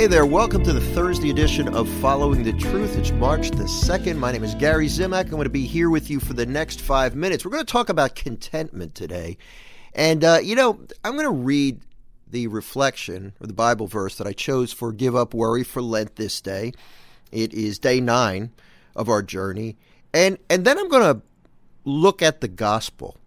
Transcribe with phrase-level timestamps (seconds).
[0.00, 2.96] Hey there, welcome to the Thursday edition of Following the Truth.
[2.96, 4.16] It's March the 2nd.
[4.16, 5.24] My name is Gary Zimak.
[5.24, 7.44] I'm going to be here with you for the next five minutes.
[7.44, 9.36] We're going to talk about contentment today.
[9.92, 11.82] And, uh, you know, I'm going to read
[12.26, 16.16] the reflection or the Bible verse that I chose for Give Up Worry for Lent
[16.16, 16.72] this day.
[17.30, 18.52] It is day nine
[18.96, 19.76] of our journey.
[20.14, 21.20] And, and then I'm going to
[21.84, 23.18] look at the gospel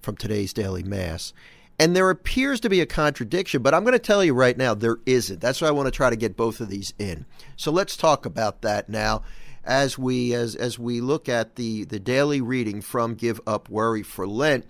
[0.00, 1.34] from today's daily Mass.
[1.78, 4.74] And there appears to be a contradiction, but I'm going to tell you right now
[4.74, 5.40] there isn't.
[5.40, 7.26] That's why I want to try to get both of these in.
[7.56, 9.22] So let's talk about that now
[9.66, 14.02] as we as as we look at the the daily reading from Give Up Worry
[14.02, 14.64] for Lent.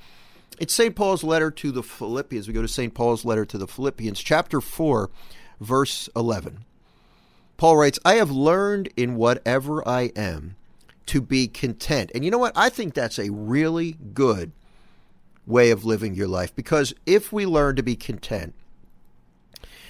[0.59, 0.97] It's St.
[0.97, 2.49] Paul's letter to the Philippians.
[2.49, 2.95] We go to St.
[2.95, 5.11] Paul's letter to the Philippians, chapter 4,
[5.61, 6.65] verse 11.
[7.59, 10.57] Paul writes, I have learned in whatever I am
[11.07, 12.11] to be content.
[12.15, 12.57] And you know what?
[12.57, 14.53] I think that's a really good
[15.47, 16.55] way of living your life.
[16.55, 18.55] Because if we learn to be content,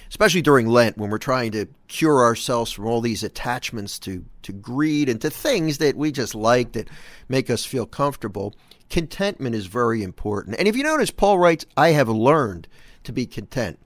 [0.09, 4.53] especially during Lent when we're trying to cure ourselves from all these attachments to, to
[4.53, 6.89] greed and to things that we just like that
[7.27, 8.55] make us feel comfortable,
[8.89, 10.55] contentment is very important.
[10.57, 12.67] And if you notice, Paul writes, I have learned
[13.03, 13.79] to be content.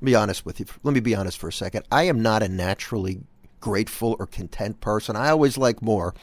[0.00, 0.66] Let me be honest with you.
[0.82, 1.86] Let me be honest for a second.
[1.92, 3.20] I am not a naturally
[3.60, 5.16] grateful or content person.
[5.16, 6.14] I always like more.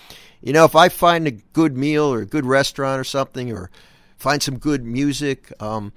[0.42, 3.72] You know, if I find a good meal or a good restaurant or something or
[4.20, 5.94] find some good music um,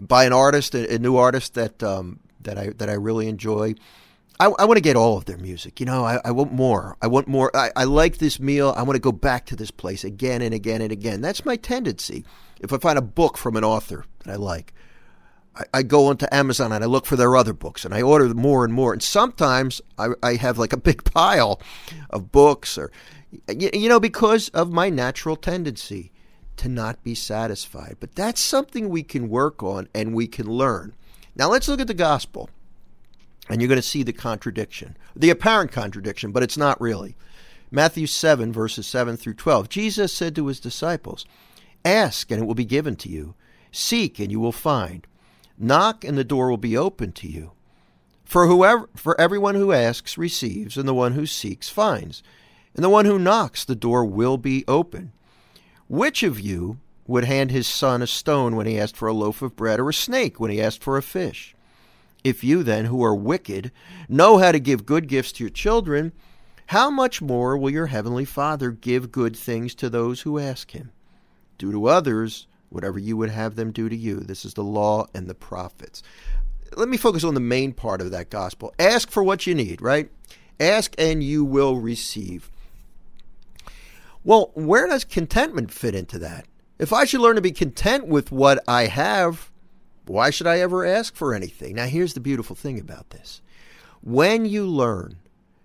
[0.00, 3.74] by an artist, a, a new artist that um, that I that I really enjoy.
[4.38, 5.80] I, I want to get all of their music.
[5.80, 6.96] You know, I, I want more.
[7.02, 7.54] I want more.
[7.54, 8.72] I, I like this meal.
[8.74, 11.20] I want to go back to this place again and again and again.
[11.20, 12.24] That's my tendency.
[12.58, 14.72] If I find a book from an author that I like,
[15.54, 18.32] I, I go onto Amazon and I look for their other books and I order
[18.32, 18.94] more and more.
[18.94, 21.60] And sometimes I, I have like a big pile
[22.08, 22.90] of books or,
[23.46, 26.12] you, you know, because of my natural tendency
[26.60, 27.96] to not be satisfied.
[28.00, 30.94] But that's something we can work on and we can learn.
[31.34, 32.50] Now let's look at the gospel.
[33.48, 37.16] And you're going to see the contradiction, the apparent contradiction, but it's not really.
[37.70, 39.68] Matthew 7, verses 7 through 12.
[39.70, 41.24] Jesus said to his disciples,
[41.82, 43.34] Ask, and it will be given to you.
[43.72, 45.06] Seek, and you will find.
[45.56, 47.52] Knock, and the door will be opened to you.
[48.24, 52.22] For whoever for everyone who asks receives, and the one who seeks finds.
[52.74, 55.12] And the one who knocks, the door will be open.
[55.90, 56.78] Which of you
[57.08, 59.88] would hand his son a stone when he asked for a loaf of bread, or
[59.88, 61.56] a snake when he asked for a fish?
[62.22, 63.72] If you then, who are wicked,
[64.08, 66.12] know how to give good gifts to your children,
[66.66, 70.92] how much more will your heavenly Father give good things to those who ask him?
[71.58, 74.20] Do to others whatever you would have them do to you.
[74.20, 76.04] This is the law and the prophets.
[76.76, 78.72] Let me focus on the main part of that gospel.
[78.78, 80.08] Ask for what you need, right?
[80.60, 82.48] Ask and you will receive.
[84.22, 86.46] Well, where does contentment fit into that?
[86.78, 89.50] If I should learn to be content with what I have,
[90.06, 91.76] why should I ever ask for anything?
[91.76, 93.40] Now, here's the beautiful thing about this.
[94.02, 95.16] When you learn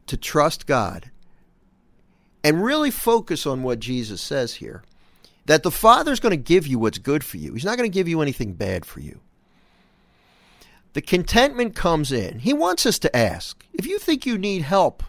[0.07, 1.09] to trust God
[2.44, 4.83] and really focus on what Jesus says here,
[5.45, 7.94] that the Father's going to give you what's good for you, He's not going to
[7.94, 9.19] give you anything bad for you.
[10.94, 12.39] The contentment comes in.
[12.39, 13.65] He wants us to ask.
[13.73, 15.03] If you think you need help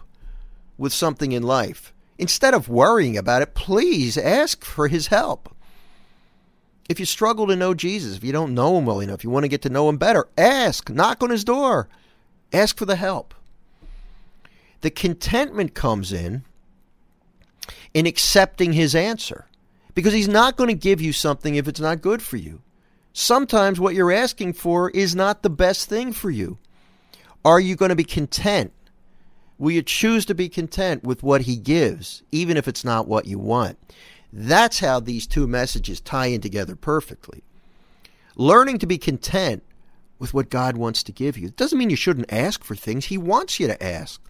[0.77, 5.53] with something in life, Instead of worrying about it, please ask for his help.
[6.89, 9.43] If you struggle to know Jesus, if you don't know him well enough, you want
[9.43, 11.89] to get to know him better, ask, knock on his door,
[12.53, 13.33] ask for the help.
[14.81, 16.43] The contentment comes in
[17.93, 19.47] in accepting his answer
[19.93, 22.61] because he's not going to give you something if it's not good for you.
[23.11, 26.57] Sometimes what you're asking for is not the best thing for you.
[27.43, 28.71] Are you going to be content
[29.57, 33.25] Will you choose to be content with what He gives, even if it's not what
[33.25, 33.77] you want?
[34.31, 37.43] That's how these two messages tie in together perfectly.
[38.35, 39.63] Learning to be content
[40.19, 41.47] with what God wants to give you.
[41.47, 44.21] It doesn't mean you shouldn't ask for things, He wants you to ask.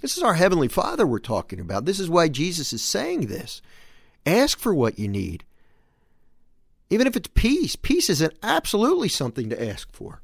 [0.00, 1.84] This is our Heavenly Father we're talking about.
[1.84, 3.60] This is why Jesus is saying this.
[4.24, 5.44] Ask for what you need.
[6.90, 10.20] Even if it's peace, peace is absolutely something to ask for.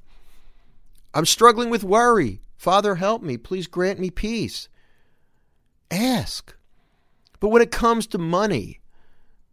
[1.14, 2.40] I'm struggling with worry.
[2.56, 3.36] Father, help me.
[3.36, 4.68] Please grant me peace.
[5.90, 6.56] Ask.
[7.38, 8.80] But when it comes to money,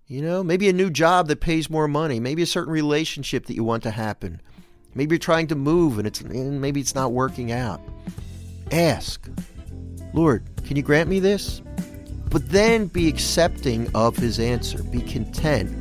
[0.08, 3.56] you know, maybe a new job that pays more money, maybe a certain relationship that
[3.56, 4.42] you want to happen,
[4.96, 7.82] maybe you're trying to move and it's and maybe it's not working out.
[8.72, 9.30] Ask,
[10.14, 11.62] Lord, can you grant me this?
[12.30, 14.82] But then be accepting of his answer.
[14.82, 15.72] Be content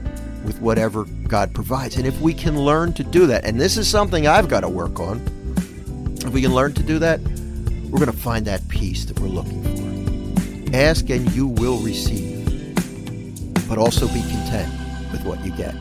[0.44, 1.96] with whatever God provides.
[1.96, 4.68] And if we can learn to do that, and this is something I've got to
[4.68, 5.24] work on,
[6.28, 7.20] if we can learn to do that,
[7.90, 10.76] we're going to find that peace that we're looking for.
[10.76, 12.46] Ask and you will receive,
[13.68, 14.72] but also be content
[15.12, 15.74] with what you get.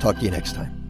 [0.00, 0.83] Talk to you next time.